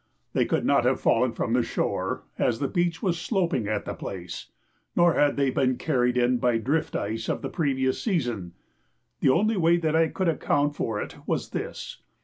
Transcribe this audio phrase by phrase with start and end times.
[0.33, 3.93] They could not have fallen from the shore, as the beach was sloping at the
[3.93, 4.47] place,
[4.95, 8.53] nor had they been carried in by drift ice of the previous season.
[9.19, 12.01] The only way that I could account for it was this.